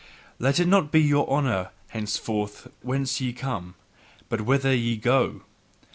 [0.39, 3.75] Let it not be your honour henceforth whence ye come,
[4.29, 5.43] but whither ye go!